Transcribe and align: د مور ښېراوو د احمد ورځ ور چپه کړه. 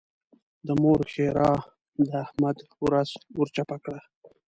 د 0.67 0.69
مور 0.81 0.99
ښېراوو 1.11 1.69
د 2.05 2.07
احمد 2.25 2.57
ورځ 2.83 3.09
ور 3.37 3.47
چپه 3.55 3.77
کړه. 3.83 4.01